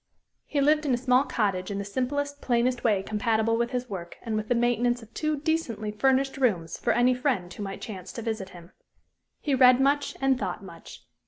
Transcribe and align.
He 0.47 0.59
lived 0.61 0.83
in 0.87 0.95
a 0.95 0.97
small 0.97 1.25
cottage, 1.25 1.69
in 1.69 1.77
the 1.77 1.85
simplest, 1.85 2.41
plainest 2.41 2.83
way 2.83 3.03
compatible 3.03 3.55
with 3.55 3.69
his 3.69 3.87
work 3.87 4.17
and 4.23 4.35
with 4.35 4.47
the 4.47 4.55
maintenance 4.55 5.03
of 5.03 5.13
two 5.13 5.37
decently 5.37 5.91
furnished 5.91 6.37
rooms 6.37 6.75
for 6.75 6.91
any 6.91 7.13
friend 7.13 7.53
who 7.53 7.61
might 7.61 7.81
chance 7.81 8.11
to 8.13 8.23
visit 8.23 8.49
him. 8.49 8.71
He 9.41 9.53
read 9.53 9.79
much 9.79 10.15
and 10.19 10.39
thought 10.39 10.63
much. 10.63 11.03